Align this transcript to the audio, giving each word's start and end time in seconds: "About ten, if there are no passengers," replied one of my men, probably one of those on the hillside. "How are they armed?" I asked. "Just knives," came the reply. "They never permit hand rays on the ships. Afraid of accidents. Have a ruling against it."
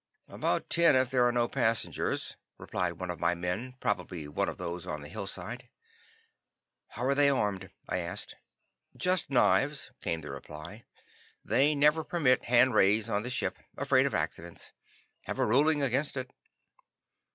"About 0.27 0.67
ten, 0.71 0.95
if 0.95 1.11
there 1.11 1.27
are 1.27 1.31
no 1.31 1.47
passengers," 1.47 2.35
replied 2.57 2.93
one 2.93 3.11
of 3.11 3.19
my 3.19 3.35
men, 3.35 3.75
probably 3.79 4.27
one 4.27 4.49
of 4.49 4.57
those 4.57 4.87
on 4.87 5.03
the 5.03 5.07
hillside. 5.09 5.69
"How 6.87 7.03
are 7.05 7.13
they 7.13 7.29
armed?" 7.29 7.69
I 7.87 7.99
asked. 7.99 8.33
"Just 8.97 9.29
knives," 9.29 9.91
came 10.01 10.21
the 10.21 10.31
reply. 10.31 10.85
"They 11.45 11.75
never 11.75 12.03
permit 12.03 12.45
hand 12.45 12.73
rays 12.73 13.11
on 13.11 13.21
the 13.21 13.29
ships. 13.29 13.61
Afraid 13.77 14.07
of 14.07 14.15
accidents. 14.15 14.71
Have 15.25 15.37
a 15.37 15.45
ruling 15.45 15.83
against 15.83 16.17
it." 16.17 16.31